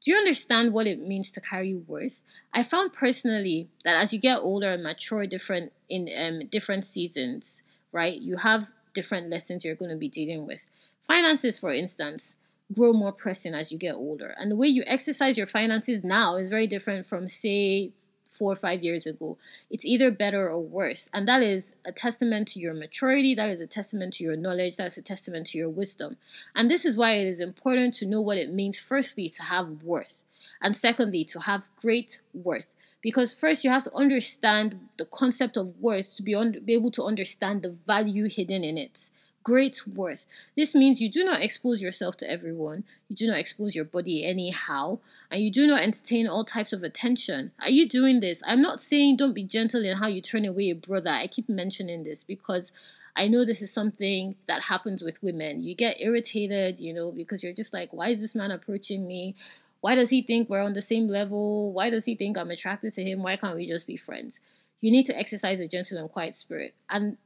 Do 0.00 0.12
you 0.12 0.16
understand 0.16 0.72
what 0.72 0.86
it 0.86 1.00
means 1.00 1.30
to 1.32 1.40
carry 1.40 1.74
worth? 1.74 2.22
I 2.52 2.62
found 2.62 2.92
personally 2.92 3.68
that 3.84 3.96
as 3.96 4.12
you 4.12 4.20
get 4.20 4.38
older 4.38 4.72
and 4.72 4.82
mature 4.82 5.26
different 5.26 5.72
in 5.88 6.08
um, 6.16 6.46
different 6.46 6.86
seasons, 6.86 7.62
right? 7.90 8.18
You 8.20 8.36
have 8.38 8.70
different 8.94 9.28
lessons 9.28 9.64
you're 9.64 9.74
going 9.74 9.90
to 9.90 9.96
be 9.96 10.08
dealing 10.08 10.46
with. 10.46 10.66
Finances, 11.06 11.58
for 11.58 11.72
instance, 11.72 12.36
grow 12.72 12.92
more 12.92 13.12
pressing 13.12 13.54
as 13.54 13.72
you 13.72 13.78
get 13.78 13.94
older. 13.94 14.34
And 14.38 14.50
the 14.50 14.56
way 14.56 14.68
you 14.68 14.84
exercise 14.86 15.38
your 15.38 15.46
finances 15.46 16.04
now 16.04 16.36
is 16.36 16.50
very 16.50 16.66
different 16.66 17.06
from, 17.06 17.26
say, 17.26 17.90
four 18.38 18.52
or 18.52 18.56
five 18.56 18.84
years 18.84 19.06
ago. 19.06 19.36
It's 19.70 19.84
either 19.84 20.10
better 20.10 20.48
or 20.48 20.60
worse. 20.60 21.08
And 21.12 21.26
that 21.26 21.42
is 21.42 21.74
a 21.84 21.92
testament 21.92 22.48
to 22.48 22.60
your 22.60 22.74
maturity, 22.74 23.34
that 23.34 23.50
is 23.50 23.60
a 23.60 23.66
testament 23.66 24.14
to 24.14 24.24
your 24.24 24.36
knowledge, 24.36 24.76
that's 24.76 24.96
a 24.96 25.02
testament 25.02 25.48
to 25.48 25.58
your 25.58 25.68
wisdom. 25.68 26.16
And 26.54 26.70
this 26.70 26.84
is 26.84 26.96
why 26.96 27.14
it 27.14 27.26
is 27.26 27.40
important 27.40 27.94
to 27.94 28.06
know 28.06 28.20
what 28.20 28.38
it 28.38 28.52
means, 28.52 28.78
firstly, 28.78 29.28
to 29.30 29.42
have 29.42 29.82
worth, 29.82 30.20
and 30.62 30.76
secondly, 30.76 31.24
to 31.24 31.40
have 31.40 31.68
great 31.76 32.20
worth. 32.32 32.68
Because 33.00 33.34
first, 33.34 33.64
you 33.64 33.70
have 33.70 33.84
to 33.84 33.94
understand 33.94 34.88
the 34.96 35.04
concept 35.04 35.56
of 35.56 35.78
worth 35.80 36.16
to 36.16 36.22
be, 36.22 36.34
un- 36.34 36.62
be 36.64 36.74
able 36.74 36.90
to 36.92 37.04
understand 37.04 37.62
the 37.62 37.70
value 37.70 38.28
hidden 38.28 38.64
in 38.64 38.76
it 38.76 39.10
great 39.48 39.82
worth. 39.86 40.26
This 40.58 40.74
means 40.74 41.00
you 41.00 41.10
do 41.10 41.24
not 41.24 41.40
expose 41.40 41.80
yourself 41.80 42.18
to 42.18 42.30
everyone, 42.30 42.84
you 43.08 43.16
do 43.16 43.26
not 43.26 43.38
expose 43.38 43.74
your 43.74 43.86
body 43.86 44.22
anyhow, 44.22 44.98
and 45.30 45.40
you 45.42 45.50
do 45.50 45.66
not 45.66 45.80
entertain 45.80 46.28
all 46.28 46.44
types 46.44 46.74
of 46.74 46.82
attention. 46.82 47.52
Are 47.58 47.70
you 47.70 47.88
doing 47.88 48.20
this? 48.20 48.42
I'm 48.46 48.60
not 48.60 48.82
saying 48.82 49.16
don't 49.16 49.32
be 49.32 49.44
gentle 49.44 49.86
in 49.86 49.96
how 49.96 50.06
you 50.06 50.20
turn 50.20 50.44
away 50.44 50.68
a 50.68 50.74
brother. 50.74 51.08
I 51.08 51.28
keep 51.28 51.48
mentioning 51.48 52.04
this 52.04 52.24
because 52.24 52.72
I 53.16 53.26
know 53.26 53.46
this 53.46 53.62
is 53.62 53.72
something 53.72 54.36
that 54.48 54.64
happens 54.64 55.02
with 55.02 55.22
women. 55.22 55.62
You 55.62 55.74
get 55.74 55.98
irritated, 55.98 56.78
you 56.78 56.92
know, 56.92 57.10
because 57.10 57.42
you're 57.42 57.54
just 57.54 57.72
like, 57.72 57.90
why 57.90 58.10
is 58.10 58.20
this 58.20 58.34
man 58.34 58.50
approaching 58.50 59.06
me? 59.06 59.34
Why 59.80 59.94
does 59.94 60.10
he 60.10 60.20
think 60.20 60.50
we're 60.50 60.60
on 60.60 60.74
the 60.74 60.82
same 60.82 61.08
level? 61.08 61.72
Why 61.72 61.88
does 61.88 62.04
he 62.04 62.14
think 62.14 62.36
I'm 62.36 62.50
attracted 62.50 62.92
to 62.94 63.02
him? 63.02 63.22
Why 63.22 63.36
can't 63.36 63.56
we 63.56 63.66
just 63.66 63.86
be 63.86 63.96
friends? 63.96 64.40
You 64.82 64.90
need 64.90 65.06
to 65.06 65.18
exercise 65.18 65.58
a 65.58 65.66
gentle 65.66 65.96
and 65.96 66.10
quiet 66.10 66.36
spirit. 66.36 66.74
And 66.90 67.16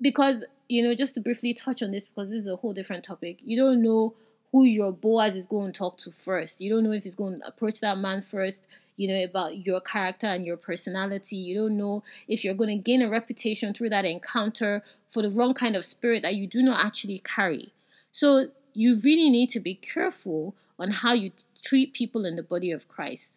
because 0.00 0.44
you 0.68 0.82
know 0.82 0.94
just 0.94 1.14
to 1.14 1.20
briefly 1.20 1.54
touch 1.54 1.82
on 1.82 1.90
this 1.90 2.06
because 2.08 2.30
this 2.30 2.40
is 2.40 2.46
a 2.46 2.56
whole 2.56 2.72
different 2.72 3.04
topic 3.04 3.38
you 3.44 3.56
don't 3.56 3.82
know 3.82 4.14
who 4.52 4.64
your 4.64 4.92
boaz 4.92 5.36
is 5.36 5.44
going 5.44 5.72
to 5.72 5.78
talk 5.78 5.98
to 5.98 6.10
first. 6.12 6.60
You 6.60 6.70
don't 6.70 6.84
know 6.84 6.92
if 6.92 7.02
he's 7.02 7.16
going 7.16 7.40
to 7.40 7.46
approach 7.46 7.80
that 7.80 7.98
man 7.98 8.22
first 8.22 8.66
you 8.96 9.08
know 9.08 9.22
about 9.22 9.66
your 9.66 9.80
character 9.80 10.28
and 10.28 10.46
your 10.46 10.56
personality. 10.56 11.36
You 11.36 11.62
don't 11.62 11.76
know 11.76 12.02
if 12.26 12.44
you're 12.44 12.54
going 12.54 12.70
to 12.70 12.82
gain 12.82 13.02
a 13.02 13.08
reputation 13.08 13.74
through 13.74 13.90
that 13.90 14.04
encounter 14.04 14.82
for 15.10 15.22
the 15.22 15.30
wrong 15.30 15.52
kind 15.52 15.76
of 15.76 15.84
spirit 15.84 16.22
that 16.22 16.36
you 16.36 16.46
do 16.46 16.62
not 16.62 16.84
actually 16.84 17.18
carry. 17.18 17.72
So 18.12 18.48
you 18.72 18.98
really 19.00 19.28
need 19.28 19.50
to 19.50 19.60
be 19.60 19.74
careful 19.74 20.54
on 20.78 20.90
how 20.90 21.12
you 21.12 21.30
t- 21.30 21.44
treat 21.60 21.92
people 21.92 22.24
in 22.24 22.36
the 22.36 22.42
body 22.42 22.70
of 22.70 22.88
christ. 22.88 23.34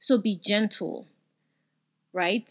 So 0.00 0.16
be 0.16 0.36
gentle 0.36 1.06
right? 2.14 2.48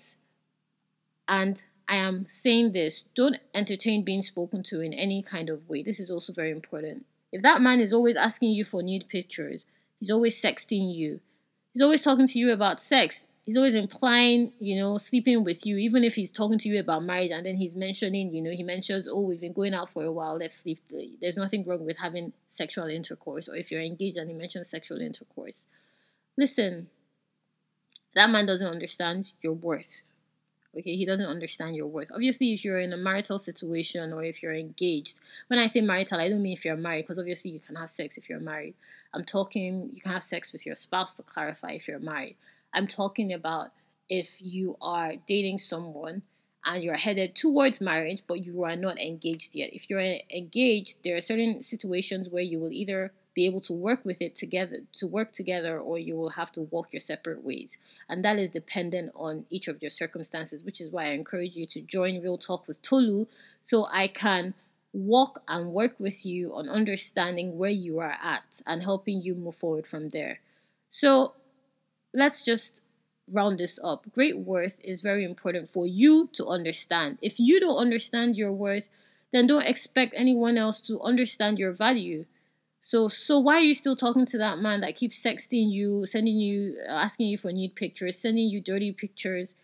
And 1.28 1.64
I 1.88 1.96
am 1.96 2.26
saying 2.28 2.72
this 2.72 3.04
don't 3.16 3.38
entertain 3.54 4.04
being 4.04 4.22
spoken 4.22 4.64
to 4.64 4.82
in 4.82 4.94
any 4.94 5.22
kind 5.22 5.50
of 5.50 5.70
way. 5.70 5.84
This 5.84 6.00
is 6.00 6.10
also 6.10 6.34
very 6.34 6.52
important. 6.52 7.06
If 7.32 7.42
that 7.42 7.62
man 7.62 7.80
is 7.80 7.92
always 7.92 8.16
asking 8.16 8.52
you 8.52 8.64
for 8.64 8.82
nude 8.82 9.10
pictures, 9.10 9.66
he's 10.00 10.12
always 10.12 10.40
sexting 10.40 10.94
you, 10.96 11.20
he's 11.74 11.82
always 11.82 12.02
talking 12.02 12.28
to 12.28 12.40
you 12.40 12.52
about 12.52 12.82
sex, 12.82 13.28
he's 13.46 13.58
always 13.58 13.76
implying, 13.76 14.54
you 14.60 14.80
know, 14.80 14.98
sleeping 14.98 15.44
with 15.44 15.66
you, 15.66 15.78
even 15.78 16.04
if 16.04 16.16
he's 16.16 16.32
talking 16.32 16.60
to 16.60 16.70
you 16.70 16.80
about 16.80 17.04
marriage 17.04 17.32
and 17.32 17.46
then 17.46 17.58
he's 17.58 17.76
mentioning, 17.76 18.34
you 18.34 18.42
know, 18.42 18.52
he 18.52 18.64
mentions, 18.64 19.08
oh, 19.08 19.20
we've 19.20 19.42
been 19.42 19.54
going 19.54 19.74
out 19.74 19.90
for 19.90 20.04
a 20.04 20.12
while, 20.12 20.38
let's 20.38 20.56
sleep. 20.56 20.80
There's 21.20 21.38
nothing 21.38 21.66
wrong 21.66 21.86
with 21.86 21.98
having 21.98 22.34
sexual 22.48 22.88
intercourse, 22.88 23.50
or 23.50 23.56
if 23.56 23.72
you're 23.72 23.82
engaged 23.82 24.18
and 24.18 24.30
he 24.30 24.36
mentions 24.36 24.70
sexual 24.70 25.02
intercourse. 25.02 25.64
Listen, 26.38 26.88
that 28.16 28.30
man 28.30 28.46
doesn't 28.46 28.68
understand 28.68 29.34
your 29.42 29.54
worth. 29.54 30.12
Okay, 30.78 30.96
he 30.96 31.06
doesn't 31.06 31.26
understand 31.26 31.76
your 31.76 31.86
worth. 31.86 32.10
Obviously, 32.12 32.52
if 32.54 32.66
you're 32.66 32.80
in 32.80 32.94
a 32.94 32.98
marital 32.98 33.38
situation 33.38 34.12
or 34.12 34.24
if 34.24 34.42
you're 34.42 34.56
engaged, 34.56 35.20
when 35.48 35.60
I 35.60 35.68
say 35.68 35.82
marital, 35.82 36.20
I 36.20 36.30
don't 36.30 36.42
mean 36.42 36.54
if 36.54 36.66
you're 36.66 36.76
married, 36.76 37.04
because 37.04 37.20
obviously 37.20 37.52
you 37.52 37.60
can 37.60 37.76
have 37.76 37.92
sex 37.92 38.18
if 38.18 38.28
you're 38.28 38.40
married. 38.40 38.74
I'm 39.14 39.24
talking, 39.24 39.92
you 39.94 40.02
can 40.02 40.12
have 40.12 40.24
sex 40.24 40.52
with 40.52 40.66
your 40.66 40.74
spouse 40.74 41.14
to 41.16 41.24
clarify 41.24 41.74
if 41.74 41.88
you're 41.88 42.00
married. 42.00 42.38
I'm 42.74 42.88
talking 42.88 43.32
about 43.32 43.72
if 44.10 44.42
you 44.42 44.76
are 44.82 45.14
dating 45.28 45.60
someone 45.60 46.24
and 46.66 46.84
you're 46.84 46.96
headed 46.96 47.36
towards 47.36 47.80
marriage, 47.80 48.24
but 48.26 48.44
you 48.44 48.64
are 48.64 48.76
not 48.76 49.00
engaged 49.00 49.54
yet. 49.54 49.74
If 49.74 49.90
you're 49.90 50.00
engaged, 50.00 51.04
there 51.04 51.16
are 51.16 51.22
certain 51.22 51.62
situations 51.62 52.30
where 52.30 52.42
you 52.42 52.60
will 52.60 52.72
either 52.72 53.12
be 53.34 53.46
able 53.46 53.62
to 53.62 53.74
work 53.74 54.04
with 54.06 54.22
it 54.22 54.36
together 54.36 54.82
to 54.94 55.08
work 55.08 55.32
together 55.32 55.80
or 55.80 55.98
you 55.98 56.16
will 56.16 56.30
have 56.32 56.52
to 56.52 56.62
walk 56.62 56.94
your 56.94 57.00
separate 57.00 57.44
ways. 57.44 57.78
And 58.08 58.24
that 58.24 58.38
is 58.38 58.52
dependent 58.52 59.12
on 59.16 59.46
each 59.50 59.68
of 59.68 59.82
your 59.82 59.92
circumstances 59.92 60.64
which 60.64 60.80
is 60.80 60.90
why 60.92 61.06
i 61.06 61.10
encourage 61.10 61.56
you 61.56 61.66
to 61.66 61.82
join 61.82 62.22
real 62.22 62.38
talk 62.38 62.68
with 62.68 62.82
tolu 62.82 63.26
so 63.64 63.88
i 63.92 64.08
can 64.08 64.54
walk 64.94 65.42
and 65.48 65.74
work 65.74 65.96
with 66.00 66.26
you 66.26 66.54
on 66.54 66.70
understanding 66.70 67.58
where 67.58 67.72
you 67.72 68.00
are 68.00 68.16
at 68.24 68.62
and 68.66 68.84
helping 68.84 69.22
you 69.22 69.34
move 69.34 69.56
forward 69.56 69.88
from 69.88 70.10
there. 70.10 70.40
So 70.88 71.34
let's 72.14 72.44
just 72.44 72.82
round 73.32 73.58
this 73.58 73.80
up. 73.84 74.06
Great 74.14 74.38
worth 74.38 74.78
is 74.84 75.02
very 75.02 75.26
important 75.26 75.70
for 75.70 75.88
you 75.88 76.30
to 76.34 76.48
understand. 76.48 77.18
If 77.22 77.40
you 77.40 77.60
don't 77.60 77.78
understand 77.78 78.36
your 78.36 78.52
worth 78.52 78.90
then 79.32 79.48
don't 79.48 79.66
expect 79.66 80.14
anyone 80.16 80.60
else 80.60 80.80
to 80.80 81.02
understand 81.02 81.58
your 81.58 81.72
value 81.72 82.26
so 82.86 83.08
so 83.08 83.40
why 83.40 83.56
are 83.56 83.62
you 83.62 83.74
still 83.74 83.96
talking 83.96 84.26
to 84.28 84.38
that 84.38 84.60
man 84.60 84.82
that 84.82 84.98
keeps 84.98 85.24
sexting 85.24 85.72
you, 85.72 86.06
sending 86.06 86.38
you, 86.38 86.76
uh, 86.88 86.92
asking 86.92 87.28
you 87.28 87.38
for 87.38 87.52
nude 87.52 87.76
pictures, 87.76 88.18
sending 88.18 88.50
you 88.50 88.60
dirty 88.60 88.92
pictures? 88.92 89.56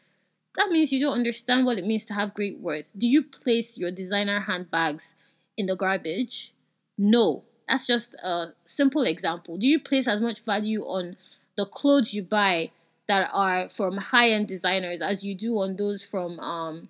That 0.55 0.69
means 0.69 0.93
you 0.93 1.01
don't 1.01 1.17
understand 1.17 1.65
what 1.65 1.77
it 1.77 1.85
means 1.85 2.05
to 2.05 2.13
have 2.13 2.33
great 2.33 2.59
worth. 2.59 2.93
Do 2.97 3.07
you 3.07 3.21
place 3.21 3.77
your 3.77 3.91
designer 3.91 4.39
handbags 4.39 5.15
in 5.57 5.65
the 5.65 5.75
garbage? 5.75 6.53
No. 6.97 7.43
That's 7.67 7.85
just 7.85 8.15
a 8.15 8.53
simple 8.65 9.03
example. 9.03 9.57
Do 9.57 9.67
you 9.67 9.79
place 9.79 10.07
as 10.07 10.21
much 10.21 10.43
value 10.43 10.83
on 10.83 11.17
the 11.55 11.65
clothes 11.65 12.13
you 12.13 12.23
buy 12.23 12.71
that 13.07 13.29
are 13.33 13.67
from 13.67 13.97
high-end 13.97 14.47
designers 14.47 15.01
as 15.01 15.25
you 15.25 15.35
do 15.35 15.59
on 15.59 15.75
those 15.75 16.03
from 16.03 16.39
um 16.39 16.89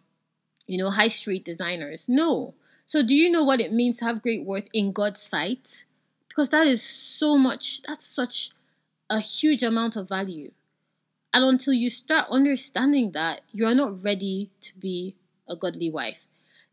you 0.67 0.77
know 0.77 0.91
high 0.91 1.07
street 1.07 1.43
designers? 1.43 2.07
No. 2.07 2.53
So 2.85 3.03
do 3.03 3.15
you 3.15 3.31
know 3.31 3.43
what 3.43 3.59
it 3.59 3.73
means 3.73 3.97
to 3.97 4.05
have 4.05 4.21
great 4.21 4.45
worth 4.45 4.67
in 4.73 4.91
God's 4.91 5.21
sight? 5.21 5.85
Because 6.39 6.51
that 6.51 6.67
is 6.67 6.81
so 6.81 7.37
much, 7.37 7.81
that's 7.81 8.05
such 8.05 8.51
a 9.09 9.19
huge 9.19 9.61
amount 9.61 9.97
of 9.97 10.07
value. 10.07 10.51
And 11.33 11.43
until 11.43 11.73
you 11.73 11.89
start 11.89 12.29
understanding 12.31 13.11
that, 13.11 13.41
you 13.51 13.65
are 13.65 13.75
not 13.75 14.01
ready 14.01 14.49
to 14.61 14.77
be 14.77 15.15
a 15.49 15.57
godly 15.57 15.89
wife. 15.91 16.27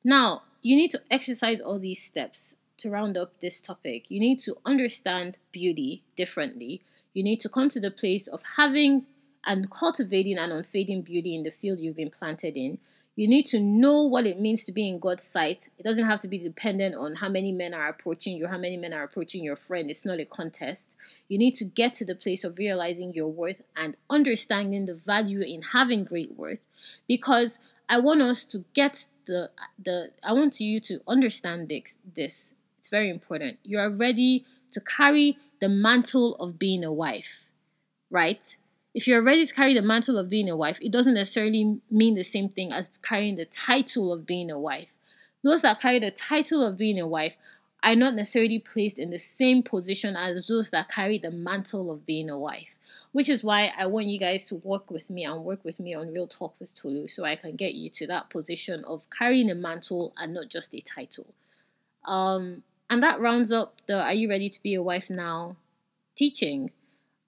Now, 0.05 0.43
you 0.63 0.77
need 0.77 0.93
to 0.93 1.03
exercise 1.11 1.61
all 1.61 1.81
these 1.81 2.01
steps 2.01 2.55
to 2.77 2.91
round 2.91 3.19
up 3.19 3.41
this 3.41 3.61
topic. 3.61 4.09
You 4.09 4.21
need 4.21 4.39
to 4.41 4.55
understand 4.65 5.39
beauty 5.51 6.05
differently. 6.15 6.81
You 7.13 7.25
need 7.25 7.41
to 7.41 7.49
come 7.49 7.69
to 7.71 7.81
the 7.81 7.91
place 7.91 8.29
of 8.29 8.45
having 8.57 9.07
and 9.45 9.69
cultivating 9.69 10.39
an 10.39 10.53
unfading 10.53 11.03
beauty 11.03 11.35
in 11.35 11.43
the 11.43 11.51
field 11.51 11.81
you've 11.81 11.97
been 11.97 12.11
planted 12.11 12.57
in. 12.57 12.79
You 13.17 13.27
need 13.29 13.47
to 13.47 13.59
know 13.59 14.03
what 14.03 14.27
it 14.27 14.39
means 14.39 14.63
to 14.65 14.73
be 14.73 14.87
in 14.87 14.99
God's 14.99 15.25
sight. 15.25 15.71
It 15.79 15.85
doesn't 15.85 16.05
have 16.05 16.21
to 16.21 16.29
be 16.29 16.39
dependent 16.39 16.95
on 16.95 17.15
how 17.15 17.31
many 17.31 17.51
men 17.51 17.73
are 17.73 17.89
approaching 17.89 18.37
you, 18.37 18.47
how 18.47 18.59
many 18.59 18.77
men 18.77 18.93
are 18.93 19.03
approaching 19.03 19.43
your 19.43 19.57
friend. 19.57 19.91
It's 19.91 20.05
not 20.05 20.21
a 20.21 20.27
contest. 20.27 20.95
You 21.27 21.39
need 21.39 21.55
to 21.55 21.65
get 21.65 21.95
to 21.95 22.05
the 22.05 22.15
place 22.15 22.45
of 22.45 22.59
realizing 22.59 23.15
your 23.15 23.29
worth 23.29 23.63
and 23.75 23.97
understanding 24.11 24.85
the 24.85 24.95
value 24.95 25.41
in 25.41 25.63
having 25.63 26.05
great 26.05 26.37
worth 26.37 26.69
because 27.09 27.59
I 27.89 28.01
want 28.01 28.21
us 28.21 28.45
to 28.47 28.65
get 28.75 29.07
the 29.25 29.51
the 29.83 30.11
I 30.23 30.35
want 30.35 30.61
you 30.61 30.79
to 30.81 31.01
understand 31.09 31.71
this. 31.71 31.97
this. 32.15 32.55
It's 32.79 32.91
very 32.91 33.09
important. 33.09 33.59
You 33.65 33.79
are 33.79 33.91
ready 33.91 34.45
to 34.73 34.81
carry 34.81 35.39
the 35.61 35.71
mantle 35.71 36.37
of 36.37 36.59
being 36.59 36.85
a 36.85 36.93
wife, 36.93 37.49
right? 38.11 38.57
If 38.97 39.07
you're 39.07 39.21
ready 39.21 39.45
to 39.45 39.55
carry 39.55 39.75
the 39.75 39.83
mantle 39.83 40.17
of 40.17 40.31
being 40.31 40.49
a 40.49 40.57
wife, 40.57 40.79
it 40.81 40.91
doesn't 40.91 41.13
necessarily 41.13 41.79
mean 41.91 42.15
the 42.15 42.23
same 42.23 42.49
thing 42.49 42.73
as 42.73 42.89
carrying 43.03 43.37
the 43.37 43.45
title 43.45 44.11
of 44.11 44.25
being 44.25 44.51
a 44.51 44.59
wife. 44.59 44.89
Those 45.45 45.61
that 45.63 45.83
carry 45.83 45.99
the 45.99 46.11
title 46.11 46.65
of 46.65 46.79
being 46.79 46.99
a 46.99 47.07
wife 47.07 47.37
are 47.83 47.95
not 47.95 48.15
necessarily 48.15 48.59
placed 48.59 48.99
in 48.99 49.11
the 49.11 49.19
same 49.19 49.63
position 49.63 50.17
as 50.17 50.47
those 50.47 50.71
that 50.71 50.89
carry 50.89 51.19
the 51.19 51.31
mantle 51.31 51.91
of 51.91 52.07
being 52.07 52.31
a 52.31 52.39
wife. 52.39 52.79
Which 53.13 53.29
is 53.29 53.45
why 53.45 53.71
I 53.77 53.85
want 53.85 54.07
you 54.07 54.19
guys 54.19 54.47
to 54.47 54.55
work 54.65 54.91
with 54.91 55.11
me 55.11 55.25
and 55.25 55.45
work 55.45 55.63
with 55.63 55.79
me 55.79 55.93
on 55.93 56.15
Real 56.15 56.27
Talk 56.27 56.55
with 56.59 56.75
Tolu 56.75 57.07
so 57.07 57.23
I 57.23 57.37
can 57.37 57.55
get 57.55 57.75
you 57.75 57.91
to 57.91 58.07
that 58.07 58.31
position 58.31 58.83
of 58.87 59.11
carrying 59.11 59.51
a 59.51 59.55
mantle 59.55 60.15
and 60.17 60.33
not 60.33 60.49
just 60.49 60.75
a 60.75 60.81
title. 60.81 61.27
Um, 62.07 62.63
and 62.89 63.03
that 63.03 63.21
rounds 63.21 63.53
up 63.53 63.75
the 63.87 64.01
Are 64.01 64.15
You 64.15 64.31
Ready 64.31 64.49
to 64.49 64.63
Be 64.63 64.73
a 64.73 64.83
Wife 64.83 65.11
Now 65.11 65.57
teaching. 66.17 66.71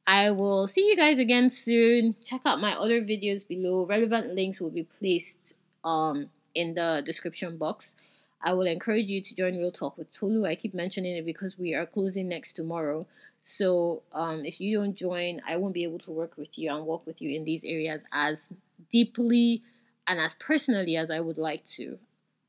I 0.09 0.31
will 0.31 0.67
see 0.67 0.87
you 0.89 0.97
guys 0.97 1.19
again 1.19 1.51
soon. 1.51 2.17
Check 2.25 2.41
out 2.47 2.63
my 2.63 2.73
other 2.73 3.03
videos 3.03 3.47
below. 3.47 3.85
Relevant 3.85 4.35
links 4.35 4.59
will 4.59 4.71
be 4.71 4.85
placed 4.85 5.55
um, 5.85 6.31
in 6.55 6.73
the 6.73 7.03
description 7.05 7.59
box. 7.59 7.95
I 8.43 8.55
will 8.55 8.67
encourage 8.67 9.11
you 9.11 9.21
to 9.21 9.35
join 9.35 9.59
Real 9.59 9.71
Talk 9.71 9.99
with 9.99 10.11
Tolu. 10.11 10.47
I 10.47 10.55
keep 10.55 10.73
mentioning 10.73 11.15
it 11.15 11.27
because 11.27 11.59
we 11.59 11.75
are 11.75 11.85
closing 11.85 12.27
next 12.27 12.55
tomorrow. 12.55 13.07
So 13.43 14.01
um, 14.15 14.47
if 14.47 14.63
you 14.63 14.79
don't 14.79 14.97
join, 14.97 15.43
I 15.47 15.59
won't 15.59 15.75
be 15.75 15.85
able 15.85 15.99
to 15.99 16.11
work 16.11 16.39
with 16.39 16.59
you 16.59 16.75
and 16.75 16.87
work 16.87 17.07
with 17.07 17.21
you 17.21 17.37
in 17.37 17.45
these 17.45 17.63
areas 17.63 18.03
as 18.11 18.49
deeply 18.91 19.63
and 20.07 20.19
as 20.19 20.33
personally 20.33 20.97
as 20.97 21.11
I 21.11 21.21
would 21.21 21.37
like 21.37 21.67
to. 21.77 21.99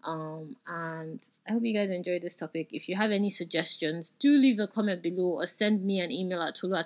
Um, 0.04 0.56
and 0.68 1.28
I 1.48 1.54
hope 1.54 1.66
you 1.66 1.74
guys 1.74 1.90
enjoyed 1.90 2.22
this 2.22 2.36
topic. 2.36 2.70
If 2.72 2.88
you 2.88 2.96
have 2.96 3.12
any 3.12 3.30
suggestions, 3.30 4.14
do 4.20 4.32
leave 4.32 4.60
a 4.60 4.68
comment 4.68 5.02
below 5.02 5.40
or 5.40 5.46
send 5.46 5.84
me 5.84 6.00
an 6.00 6.12
email 6.12 6.42
at 6.42 6.56
tolu 6.56 6.82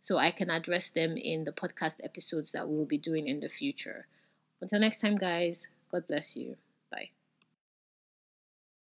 so 0.00 0.18
I 0.18 0.30
can 0.30 0.50
address 0.50 0.90
them 0.90 1.16
in 1.16 1.44
the 1.44 1.52
podcast 1.52 2.04
episodes 2.04 2.52
that 2.52 2.68
we 2.68 2.76
will 2.76 2.84
be 2.84 2.98
doing 2.98 3.26
in 3.26 3.40
the 3.40 3.48
future. 3.48 4.06
Until 4.60 4.80
next 4.80 5.00
time, 5.00 5.16
guys, 5.16 5.68
God 5.90 6.06
bless 6.06 6.36
you. 6.36 6.56